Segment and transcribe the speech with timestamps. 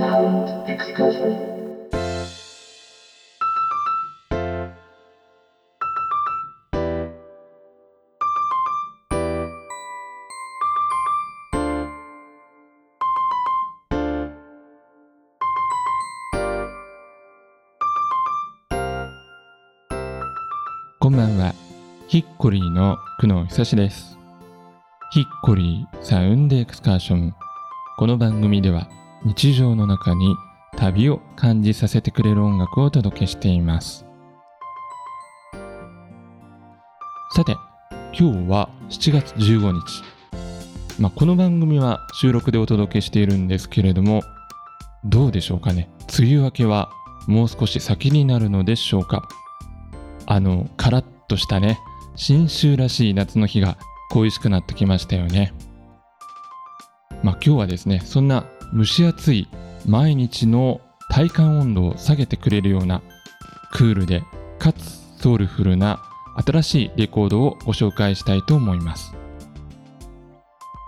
[0.00, 0.08] こん
[21.14, 21.52] ばんは。
[22.08, 24.16] ヒッコリーの久野久志です。
[25.10, 27.34] ヒッコリーサウンドエクスカーション。
[27.98, 28.88] この番組では
[29.22, 30.34] 日常の中に
[30.76, 34.06] 旅を感じさせてくれる音楽をお届けしています。
[37.32, 37.54] さて、
[38.18, 40.02] 今日は7月15日。
[40.98, 44.22] まあ、この番組は収録でお届けしているんですけれども、
[45.04, 45.90] どうでしょうかね。
[46.18, 46.90] 梅雨明けは
[47.26, 49.28] もう少し先になるのでしょうか。
[50.24, 51.78] あの、カラッとしたね、
[52.16, 53.76] 新秋らしい夏の日が
[54.10, 55.52] 恋しくなってきましたよね。
[57.22, 59.48] まあ今日はですね、そんな蒸し暑い
[59.86, 63.02] 毎日の体感温度を下げてくれるような
[63.72, 64.22] クールで
[64.58, 66.02] かつソウルフルな
[66.44, 69.14] 新しいレコードをご紹介したいと思います。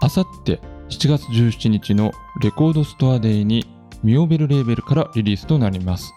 [0.01, 3.67] あさって7月17日のレコードストアデーに
[4.03, 6.13] ミオベルレーベルからリリースとなります。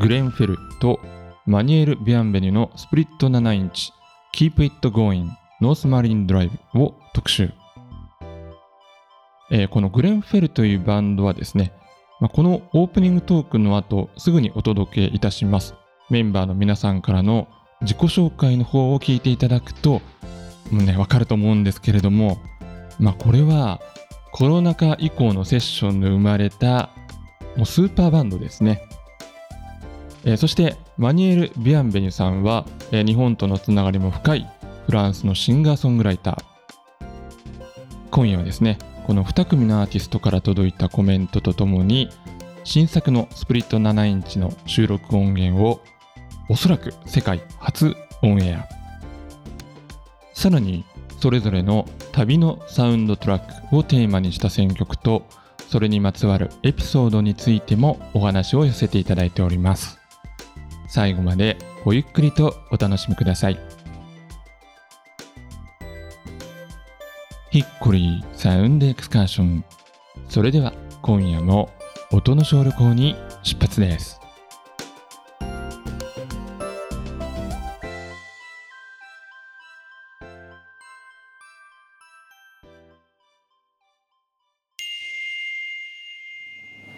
[0.00, 1.00] グレンフェルと
[1.46, 3.92] マニエル・ビアンベニのスプリット7インチ
[4.34, 5.28] Keep It Going
[5.60, 7.52] ノースマリンドライブを特集。
[9.50, 11.72] えーこのグレンフェルというバンドはですね、
[12.20, 15.74] まあ、このオープニングトークの後すぐにお届けいたします。
[16.08, 17.48] メンバーの皆さんからの
[17.80, 20.02] 自己紹介の方を聞いていただくと、
[20.70, 22.38] もうね、わかると思うんですけれども、
[22.98, 23.80] まあこれは
[24.32, 26.90] コロナ禍以降のセッションで生まれた
[27.56, 28.82] もうスーパーバンドですね。
[30.24, 34.46] えーそしてマニエル・ビアンベニュさんは、えー日本とのつながりも深い
[34.86, 36.44] フランスのシンガーソングライター
[38.10, 38.78] 今夜はですね
[39.10, 42.10] この2組のアーティストから届いたコメントとともに
[42.62, 45.80] 新作のスプリット7インチの収録音源を
[46.48, 48.68] おそらく世界初オンエア。
[50.32, 50.84] さらに
[51.18, 55.24] それぞれの旅のサウンドトラックをテーマにした選曲と
[55.68, 59.98] それにまつわるエピソードについてもお話を寄せていただいております。
[60.86, 63.79] 最後までごゆっくりとお楽しみください。
[67.50, 69.64] ヒッコリーサウンドエクスカーション
[70.28, 70.72] それでは
[71.02, 71.68] 今夜も
[72.12, 74.20] 音の小旅行に出発です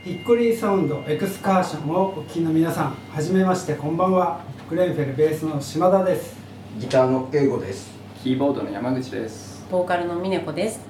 [0.05, 6.37] ヒッコリーサウンドエクスカーションをお聞きの皆さんはじめましてこんばんはグレンフェルベースの島田です
[6.79, 7.93] ギターの慶吾です。
[8.23, 9.52] キーボードの山口です。
[9.73, 10.81] ボーカルのミネコです。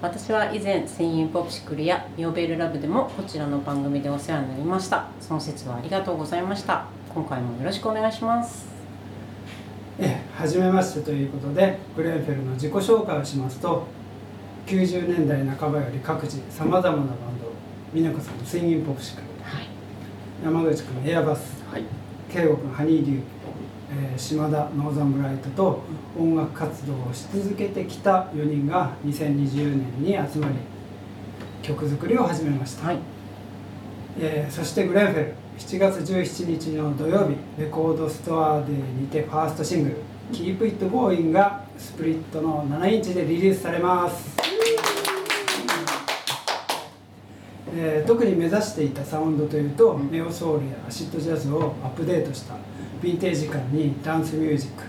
[0.00, 5.06] 私は以前セインポプシクルやミオベルラブでもこちらの番組でお世話になりました。
[5.20, 6.86] その説はありがとうございました。
[7.14, 8.66] 今回もよろしくお願いします。
[10.00, 13.86] えはじめましてということでグレンフェルの自己紹介をしますと
[14.66, 17.52] 90年代半ばより各地さまざまなバンド
[17.94, 19.68] 美奈子さんのスインギンポプシクルはい。
[20.44, 21.84] 山口君のエアバスはい。
[22.28, 23.22] 慶吾君ハニーデュー、
[23.92, 25.82] えー島田ノーザンブライトと
[26.18, 30.54] 音楽活動をし続けてきた4人が2020年に集まり
[31.62, 32.98] 曲作りを始めました、はい。
[34.18, 39.96] えーそしてグレンフェル7月17日の土曜日レコードストアでにてファーストシングル
[40.32, 44.41] 「Keep It Going」がスプリットの7インチでリリースされます、
[47.74, 52.54] えー特に目指していたサウンドというとネオソウルやアシッドジャズをアップデートした。
[53.02, 54.84] ヴィンテージ感にダンスミュージック。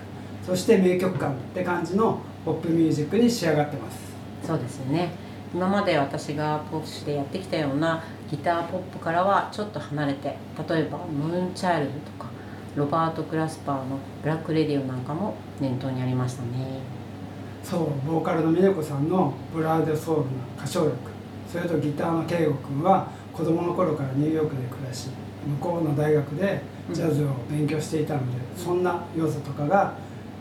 [0.46, 3.98] そして名曲感って感じのポップミュージックに仕上がってます。
[4.46, 5.12] そうですよね。
[5.54, 10.36] 今まで私がポップスでやってきたようなギターポップからはちょっと離れて
[10.68, 12.30] 例えばムーンチャイルドとか
[12.76, 16.80] ロバート・グラスパーのブラック・レディオなんかも念頭にありましたね。
[17.64, 20.96] そうボーカルの峰子さんのブラードソウルな歌唱力
[21.54, 25.10] それとギターの圭吾君は子供の頃からニューヨークで暮らし
[25.46, 26.62] 向こうの大学で
[26.92, 29.94] ジャズを勉強していたので、そんな要素とかが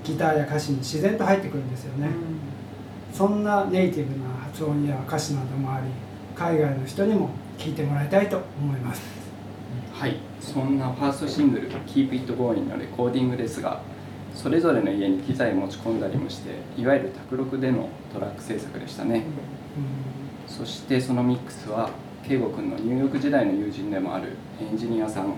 [0.02, 2.08] ギターや歌詞に自然と入ってくるんですよね、
[3.12, 5.86] そんなネイティブな発音や歌詞などもあり
[6.34, 7.28] 海外の人にも
[7.58, 9.02] 聴いてもらいたいと思います。
[9.92, 10.16] はい。
[10.40, 13.82] そんなファーストシングル「Keep It Going」のレコーディングですが、
[14.34, 16.50] それぞれの家に機材を持ち込んだりもして、
[16.80, 19.24] いわゆる卓録でのトラック制作でしたね。
[20.52, 21.88] そしてそのミックスは
[22.28, 25.34] 圭吾君のニューヨーク時代の友人でもあるエンジニアさん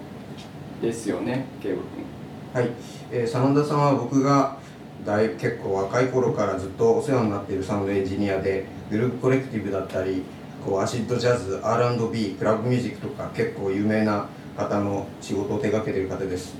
[0.82, 2.04] ですよね、圭吾君。
[2.52, 2.72] はい、
[3.12, 4.58] えー、真田さんは僕が
[5.06, 10.24] 大結構若い頃からずっとお世話になっているサウンドエンジニアでグルーヴコレクティブだったり
[10.64, 14.26] こうアシッドジャズ R&B クラブミュージックとか結構有名な
[14.56, 16.56] 方の仕事を手掛けている方です。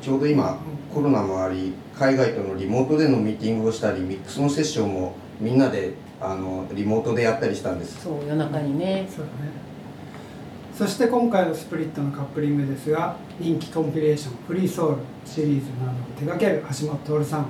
[0.00, 0.58] ちょうど今
[0.94, 8.02] コロナもあり海外とのリモートでのミーティングをしたりミックスのセッションもみんなであのリモートでやったりしたんです。
[8.02, 9.06] そう夜中にね。
[9.08, 9.50] そうだね。
[10.76, 14.96] そして今回のスプリットのカップリングですが人気コンピレーション「フリーソウル」
[15.26, 17.46] シリーズなどを手掛ける橋本徹さん。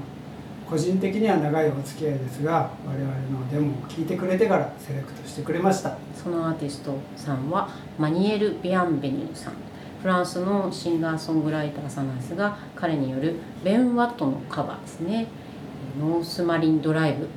[0.69, 5.97] 個人的には長いお付き合いですが我々のデモを聞いてくれてからセレクトしてくれました。
[6.15, 7.69] そのアーティストさんは
[7.99, 9.55] マニエル・ビアンベニューさん。
[10.01, 15.27] フランスのシンガーソングライターさんなんですが彼によるベン・ワットのカバーですね
[16.01, 17.29] 「ノースマリンドライブ」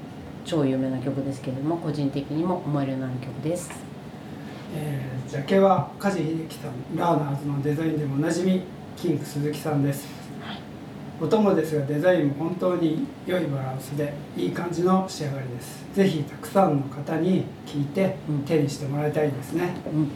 [0.44, 3.72] 超有名な曲ですけれども個人的にも思えるような曲です。
[4.76, 8.62] えージャケは梶秀樹さんラーナーズのデザインでもおなじみ
[8.96, 10.08] キング鈴木さんです。
[11.20, 15.84] 音もですがデザインも本当に良いバランスでいい感じの仕上がりです。
[15.96, 18.40] ぜひたくさんの方に聞いてうん。
[18.40, 20.12] 手にしてもらいたいですね、うん。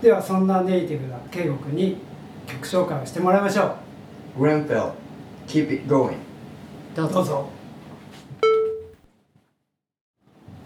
[0.00, 1.96] ではそんなネイティブな圭吾君に
[2.46, 3.76] 曲紹介をしてもらいましょ
[4.38, 4.92] グレンフェル
[5.46, 6.16] Keep it going
[6.94, 7.48] どうぞ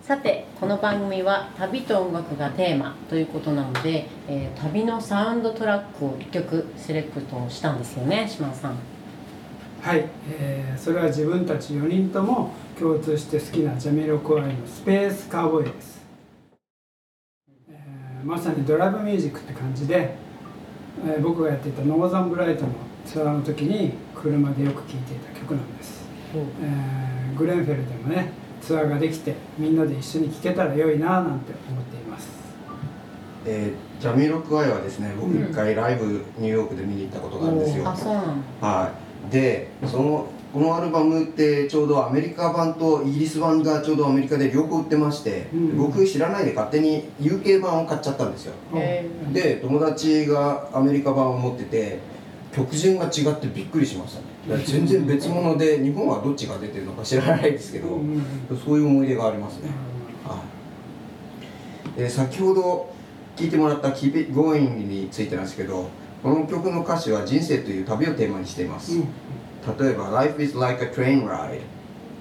[0.06, 8.76] さてこの番組は旅と音楽がテーマということなので、えー旅のサウンドトラックを1曲セレクトしたんですよね島田さん。
[9.82, 16.06] はい、えーそれは自分たち4人とも共通して好きなジャミロクワイのスペースカーボーイです、
[17.69, 20.14] えーまさにドライブミュージックって感じで、
[21.05, 22.69] えー僕がやっていたノーザンブライトの
[23.05, 26.05] ツアーの時に車でよく聴いていた曲なんです、
[26.62, 32.29] えーグレンフェルでもねツアーができてみんなで一緒に聴けたら良いななんて思っています。
[33.47, 35.43] えージャミーロックアイはですね僕うん。
[35.43, 36.05] 一回ライブ
[36.37, 37.97] ニューヨークで見に行ったことがあるんですよ、うなの。
[38.61, 38.93] は
[39.29, 45.79] い、でそのこのアルバムってちょうどアメリカ版とイギリス版がちょうどアメリカで両方売ってまして、うん。
[45.79, 48.53] 僕知らないで勝手に UK 版を買っちゃったんですよ。
[49.33, 52.01] で友達がアメリカ版を持ってて
[52.52, 54.62] 曲順が違ってびっくりしましたね。
[54.64, 58.00] 全然別物で日本はどっちが出てるのか知らないですけど、
[58.64, 59.70] そういう思い出がありますね、
[60.25, 60.43] は
[61.96, 62.00] い。
[62.00, 62.93] で先ほど
[63.34, 65.88] 聴いてもらった「Keep It Going」についてなんですけど
[66.22, 69.02] この曲の歌詞は人生という旅をテーマにしています、うん。
[69.78, 71.60] 例えば「Life is like a train ride.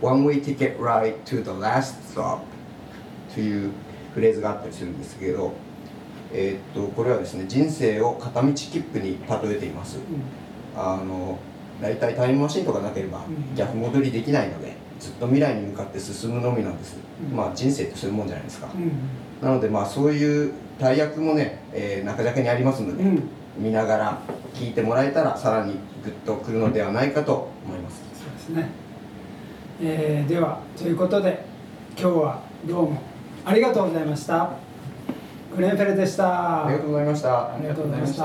[0.01, 2.39] One way ticket ride to the last stop」
[3.33, 3.71] という
[4.13, 5.53] フレーズがあったりするんですけど、
[6.37, 9.99] えーっとこれはですね人生を片道切符に例えています。
[10.75, 11.39] あの
[11.81, 13.55] 大体タイムマシンとかなければうん。
[13.55, 16.97] 逆戻りできないのでずっと未来に向かって進むのみなんです、
[17.31, 17.35] うん。
[17.35, 18.91] まあ人生ってそういうもんじゃないですか、うん。
[19.47, 23.23] なのでまあそういう大役もね、えー中ジャケにありますので、うん。
[23.57, 24.19] 見ながら
[24.53, 28.01] 聞いてもらえたらさらにグッとくるのではないかと思います。
[28.13, 28.69] そうですね、
[29.81, 31.45] えーではということで
[31.97, 33.01] 今日はどうも
[33.45, 34.64] ありがとうございました
[35.55, 36.65] グレンフェルでした。
[36.65, 37.55] ありがとうございました。
[37.55, 38.23] ありがとうございました。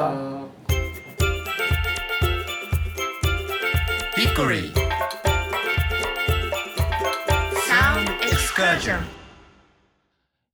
[4.17, 4.73] Hickory.
[7.69, 8.99] Sound Excursion.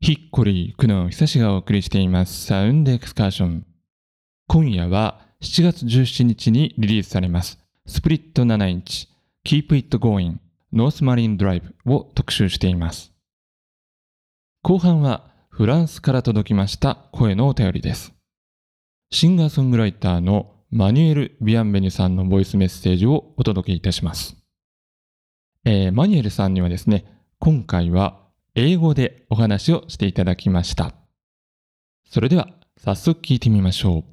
[0.00, 2.44] ヒッコリー、久野久志がお送りしています。
[2.44, 3.66] サウンドエクスカーション。
[4.46, 7.58] 今夜は7月17日にリリースされます。
[7.86, 9.08] スプリット7インチ。
[9.46, 10.36] Keep It Going.
[10.74, 13.12] ノースマリンドライブを特集しています。
[14.62, 18.12] 後半はフランスから届きました声のお便りです。
[19.10, 24.36] シンガーソングライターのマニュエル・ビアンベニュさんのボイスメッセージをお届けいたします。
[25.64, 27.06] えーマニュエルさんにはですね、
[27.38, 28.20] 今回は
[28.54, 30.92] 英語でお話をしていただきました。
[32.04, 34.04] それでは早速聞いてみましょ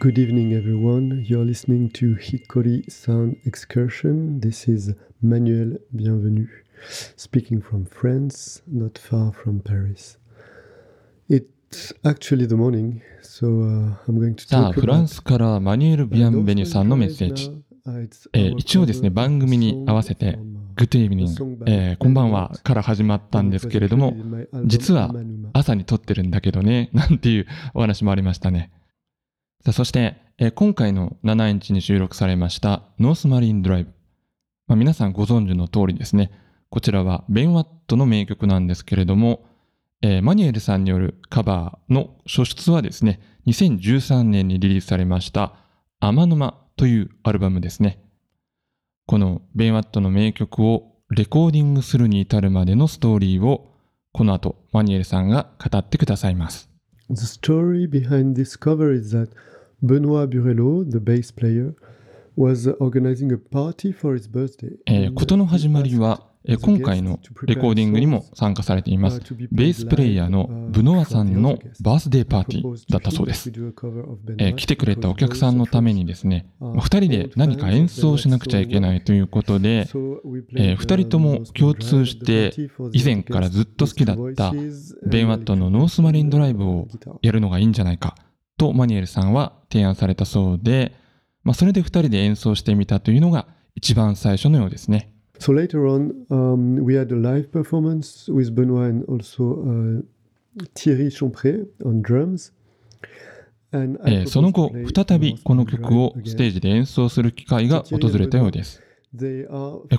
[0.00, 0.02] う。
[0.02, 1.26] Good evening, everyone.
[1.26, 4.40] You're listening to Hikori Sound Excursion.
[4.40, 6.46] This is Manuel Bienvenue.
[7.16, 10.18] Speaking from France, not far from Paris.
[11.28, 17.52] It's actually the morning, so uh, I'm going to さあ、フランスからマニュエル・ビアンベニュさんのメッセージ。
[18.32, 20.38] えー一応ですね、番組に合わせて、
[20.76, 21.26] Good evening、
[21.66, 24.16] えーこんばんはから始まったんですけれども、
[24.64, 25.12] 実は
[25.52, 28.70] 朝に撮ってるんだけどね、 なんていうお話もありましたね。
[29.62, 33.90] さあそして、えー今回の7インチに収録されましたノースマリンドライブ。
[34.68, 36.30] まあ、皆さんご存知の通りですね、
[36.70, 39.44] こちらはベン・ワットの名曲なんですけれども、
[40.02, 45.54] えーマニュエルさんによるカバーの初出はですね、2013年にリリースされました
[46.00, 47.98] 天沼というアルバムですね。
[49.06, 53.72] このベン・ワットの名曲をレコーディングするに至るまでのストーリーを
[54.12, 56.68] この後マニュエルさんが語ってくださいます。
[57.10, 59.30] The story behind this cover is that
[59.82, 61.74] Benoit Burello, the bass player,
[62.36, 64.76] was organizing a party for his birthday.
[64.86, 69.20] えー And 事の始まりは、えー今回のレコーディングにも参加されています。
[69.52, 73.50] ベースプレイヤーのブノアさんのバースデーパーティーだったそうです。
[74.38, 79.88] えー来てくれたお客さんのためにですね、まあ二人で何か演奏しなくちゃいけないということで、
[80.56, 82.54] えー二人とも共通して
[82.92, 84.52] 以前からずっと好きだった
[85.06, 86.88] ベン・ワットのノースマリンドライブを
[87.22, 88.16] やるのがいいんじゃないか
[88.56, 90.94] とマニエルさんは提案されたそうで、
[91.44, 95.14] まあ、それで二人で演奏してみたというのが一番最初のようですね。
[104.26, 108.82] その後、再びこの曲をステージで演奏する機会が訪れたようです。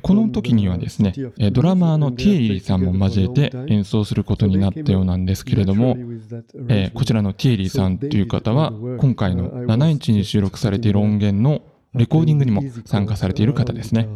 [0.02, 1.14] この時にはですね、
[1.52, 5.98] ドラマーのティエリーさんも交えて演奏することになったようなんですけれども、
[6.94, 11.62] こちらのティエリーさんという方は、今回の7インチに収録されている音源の
[11.96, 14.08] レコーディングにも参加されている方ですね。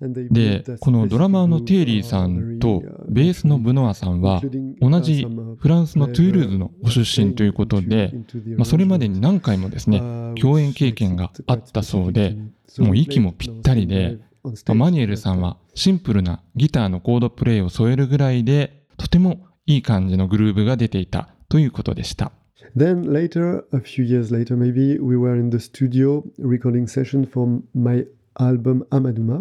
[0.00, 4.42] で、このドラマーのティエリーさんとベースのブノアさんは
[4.80, 5.26] 同じ
[5.58, 8.12] フランスのトゥールーズのご出身ということで、
[8.56, 9.98] まあ、それまでに何回もですね、
[10.40, 12.36] 共演経験があったそうで、
[12.78, 22.32] もう息もぴったりで、まあマニエルさんはシンプルなギターのコードプレイを添えるぐらいで、とてもいい感じのグルーヴが出ていたということでした。
[22.76, 28.06] Then later, a few years later, maybe we were in the studio recording session for my.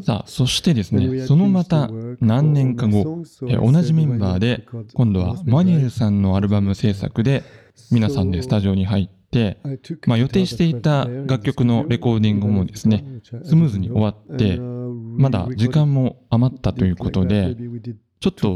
[0.04, 1.90] さあ、そしてですね、そのまた
[2.20, 7.44] 何年か後、え同じメンバーで、今度はマニエルさんのアルバム制作で、
[7.92, 9.19] 皆さんでスタジオに入って、
[10.08, 13.04] まあ、予定していた楽曲のレコーディングもですね、
[13.44, 17.56] スムーズに終わって、まだ時間も余ったということで、
[18.20, 18.50] ちょっと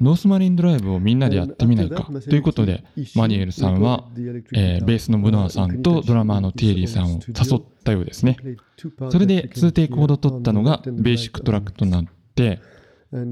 [0.00, 4.08] ノースマリンドライブをみんなでやってみないかということで、マニエルさんは、
[4.54, 8.36] えーベースのブノアさんとドラマーのティエリーさんを誘ったようですね。
[9.10, 12.04] それで2テイクほど録ったのがベーシックトラックとなっ
[12.34, 12.60] て、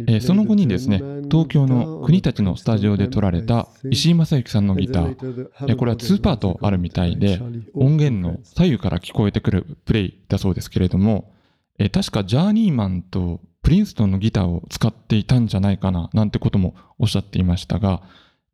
[0.07, 0.99] えその後にですね、
[1.31, 7.41] 東京の国立のスタジオで撮られた石井正幸さんのギター、えこれは2パートあるみたいで、
[7.75, 11.33] 音源の左右から聞こえてくるプレイだそうですけれども、
[11.79, 18.03] え確かジャーニーマンとプリンストンのギターを使っていたんじゃないかななんてこともおっしゃっていましたが、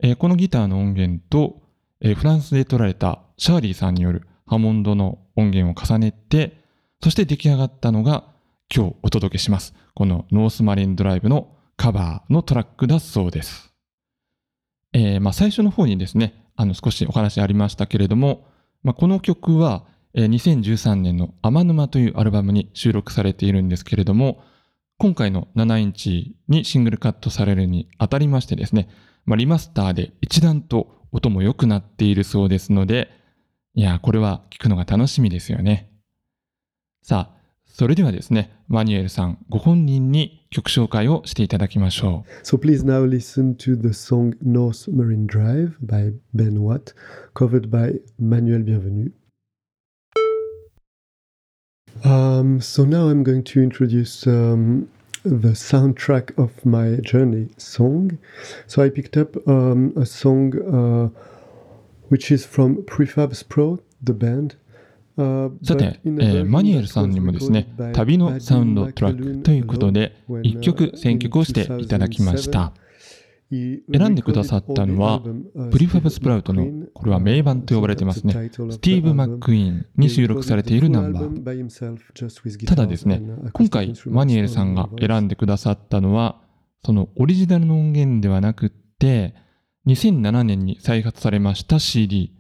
[0.01, 1.61] えこのギターの音源と、
[2.01, 6.63] えフランスで撮られたシャーリーさんによるハモンドの音源を重ねて、
[7.03, 8.25] そして出来上がったのが
[8.75, 9.75] 今日お届けします。
[9.95, 13.73] このノースマリンドライブのカバーのトラックだそうです。
[14.93, 18.47] えーまあ、最初の方にですね、あの少しお話ありましたけれども、
[18.83, 24.43] まあ、この曲は、2013年の天沼というアルバムに収録されているんですけれども、
[24.99, 28.91] 今回の7インチにシングルカットされるにあたりましてですね、
[29.25, 33.11] まあ、リマスターで一段と音も良くなっているそうですので、
[33.75, 35.91] いや、これは聞くのが楽しみですよね。
[37.03, 37.38] さあ、
[37.69, 42.45] それではですね、マニュエルさんご本人に曲紹介をしていただきましょう。
[42.45, 46.93] So please now listen to the song North Marine Drive by Ben Watt,
[47.35, 49.13] covered by Manuel Bienvenu.
[52.05, 54.89] Um, so now I'm going to introduce um,
[55.25, 58.19] the soundtrack of my journey song.
[58.67, 61.09] So I picked up um, a song uh,
[62.09, 64.57] which is from Prefab Pro, the band.
[65.19, 72.73] Uh, さて、えーマニュエルさんにもですね、旅のサウンドトラックということで、一曲選曲をしていただきました。
[73.51, 75.21] 選んでくださったのは、
[75.73, 82.67] プリファブスプラウトの、これは名盤と呼ばれてますね、スティーブ・マック・イーンに収録されているナンバー。
[82.67, 83.21] ただですね、
[83.53, 86.41] 今回マニュエルさんが選んでくださったのは、
[86.85, 89.35] そのオリジナルの音源ではなくって、
[89.89, 92.35] 2007年に再発されました CD。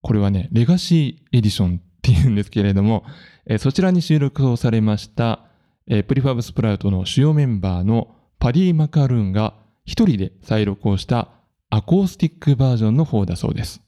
[0.00, 3.04] これはね、レガシーエディションっていうんですけれども、
[3.46, 5.46] えーそちらに収録をされました、
[5.86, 9.54] えープリファブスプラウトの主要メンバーのパディ・マカルーンが
[9.84, 11.28] 一人で再録をした
[11.70, 13.80] アコースティックバージョンの方だそうです。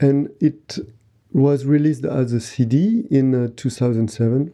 [0.00, 0.78] and it
[1.32, 4.52] was released as a CD in 2007.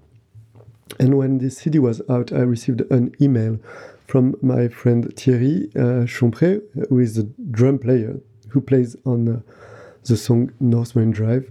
[0.99, 3.59] And when this CD was out, I received an email
[4.07, 8.21] from my friend Thierry uh, Champré, who is a drum player
[8.51, 9.41] who plays on uh,
[10.05, 11.51] the song North Marine Drive.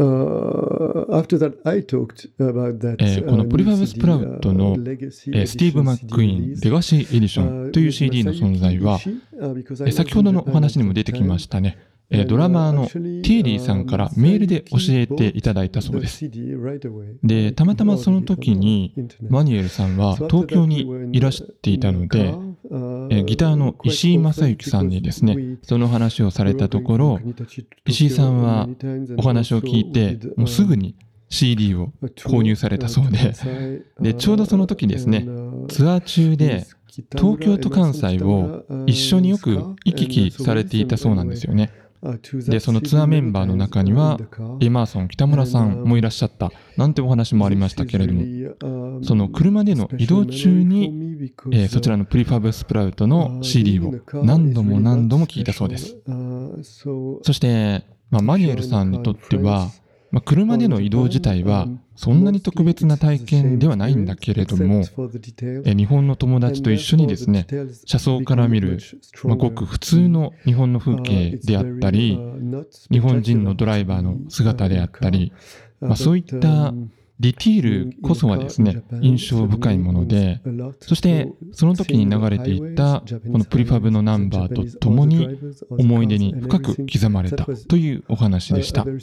[0.00, 2.96] Uh, after that, I talked about that.
[3.00, 5.24] えーこの uh, プリファブスプラウトの uh, ス
[5.58, 11.76] ティーブ・マック・イーン、レガシー・エディションという CD の存在は、えー先ほどのお話にも出てきましたね。
[12.08, 16.28] えードラマーのティエリーさんからメールで教えていただいたそうです。
[17.22, 18.94] で、たまたまその時に、
[19.28, 22.49] マニュエルさんは東京にいらしていたので、えー
[23.10, 27.20] ギターの石井正幸さんにですね、その話をされたところ、
[27.86, 28.68] 石井さんは
[29.18, 30.94] お話を聞いて、もうすぐに
[31.28, 33.34] CD を購入されたそうで、
[34.00, 35.26] で、ちょうどその時ですね、
[35.68, 36.66] ツアー中で、
[37.16, 41.72] 東京と関西を一緒によく行き来されていたそうなんですよね。
[42.02, 44.18] で、そのツアーメンバーの中には、
[44.60, 53.92] エマーソン北村さんもいらっしゃったなんてお話もありましたけれども、その車での移動中に、えー、そちらのプリファブスプラウトの CD を
[54.24, 55.96] 何度も何度も聞いたそうです。
[57.22, 59.68] そして、まあ、マニュエルさんにとっては、
[60.10, 67.46] まあ、車での移動自体はそんなに特別な体験ではないんだけれども、日本の友達と一緒にですね、
[67.86, 68.78] 車窓から見る、
[69.24, 72.18] まあ、ごく普通の日本の風景であったり、
[72.90, 75.32] 日本人のドライバーの姿であったり、
[75.80, 76.74] まあ、そういった
[77.20, 80.40] ディティールこそはですね、印象深いもので、
[80.80, 85.28] そしてその時に流れていたこのプリファブのナンバーとともに
[85.68, 88.80] 思い出に深く刻まれたというお話でした。
[88.82, 88.98] えー、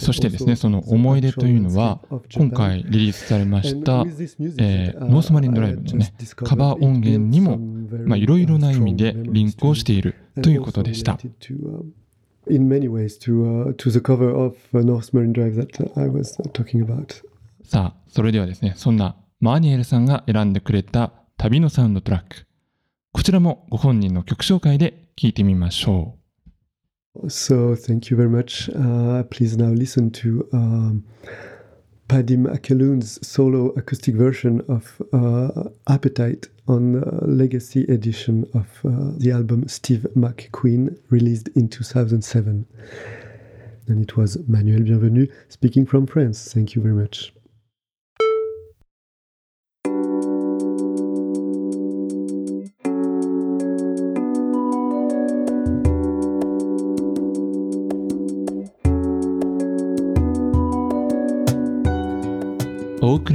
[0.00, 2.00] そしてですね、その思い出というのは、
[2.34, 4.04] 今回リリースされました、
[4.58, 7.60] えー、ノースマリンドライブのね、カバー音源にも、
[8.16, 11.20] いろいろな意味でリンクをしているということでした。
[12.46, 16.84] In many ways to, uh, to the cover of North Marine Drive that I was talking
[16.84, 17.22] about.
[17.64, 22.46] さあ、それではですね、そんなマーニエルさんが選んでくれた旅のサウンドトラック。
[23.12, 27.26] こちらもご本人の曲紹介で聴いてみましょう。
[27.26, 31.02] So, thank you very much.、Uh, please now listen to、um,
[32.12, 39.30] Paddy McAloon's solo acoustic version of uh, Appetite on the Legacy edition of uh, the
[39.30, 42.66] album Steve McQueen, released in 2007.
[43.86, 46.52] And it was Manuel Bienvenu speaking from France.
[46.52, 47.32] Thank you very much.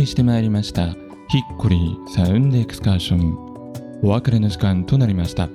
[0.07, 0.87] してまいりました。
[0.87, 3.37] ヒッコリーサウンドエクスカーション。
[4.01, 5.49] お別れの時間となりました。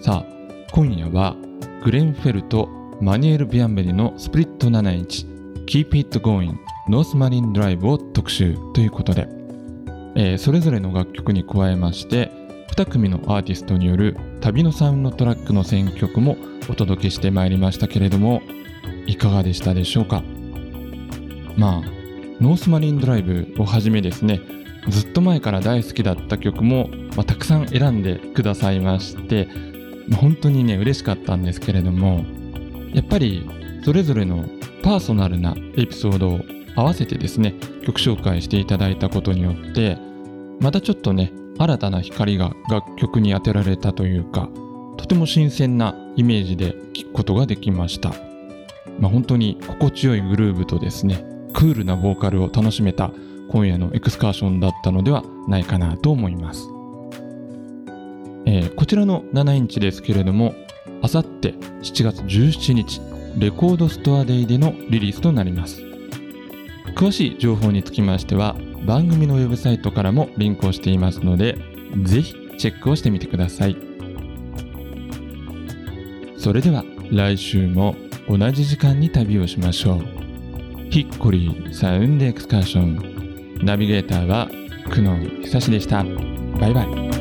[0.00, 0.26] さあ
[0.72, 1.36] 今夜は
[1.84, 2.68] グレンフェルと
[3.00, 5.26] マニュエル・ビアンベニュのスプリット7インチ
[5.66, 6.54] Keep It Going
[6.88, 8.56] ノースマリンドライブを特集。
[8.72, 9.28] ということで、
[10.14, 12.30] えー、それぞれの楽曲に加えまして
[12.70, 16.36] 2組のアーティストによる旅のサウンドトラックの選曲も
[16.70, 18.42] お届けしてまいりましたけれども
[19.06, 20.22] いかがでしたでしょうか？
[21.56, 22.03] まあ
[22.40, 24.40] ノースマリンドライブをはじめですね
[24.88, 29.48] ずっと前から大好きだった曲も、まあ、たくさん選んでくださいまして、
[30.08, 32.24] まあ、本当にね嬉しかったんですけれども
[32.92, 33.48] やっぱり
[33.84, 34.44] それぞれの
[34.82, 36.40] パーソナルなエピソードを
[36.76, 37.54] 合わせてですね
[37.86, 39.96] 曲紹介していただいたことによって
[40.60, 44.48] またちょっとね新たな光が楽曲に当てられたというか
[44.96, 48.10] とても新鮮なイメージで聴くことができました、
[48.98, 53.10] まあ、本当に心地よいグルーブとですねクールなボーカルを楽しめた
[53.48, 56.68] 今夜のエクスカーションだったのではないかなと思います。
[58.46, 60.54] えー、こちらの7インチですけれども、
[61.00, 63.00] あさって7月17日、
[63.38, 65.82] レコードストアデイでのリリースとなります。
[66.94, 71.56] 詳しい情報につきましては、番組のウェブサイトからもリンクをしていますので、
[72.02, 73.76] ぜひチェックをしてみてください。
[76.36, 77.96] それでは来週も
[78.28, 80.23] 同じ時間に旅をしましょう。
[80.94, 83.66] ヒッコリーサウンドエクスカーション。
[83.66, 84.48] ナビゲーターは
[84.92, 86.04] 久野久志でした。
[86.60, 87.13] バイバイ。